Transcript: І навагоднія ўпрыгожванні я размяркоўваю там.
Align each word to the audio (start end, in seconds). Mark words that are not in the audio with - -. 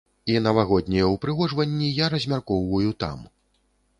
І 0.35 0.35
навагоднія 0.45 1.09
ўпрыгожванні 1.15 1.91
я 1.99 2.09
размяркоўваю 2.13 2.97
там. 3.03 3.19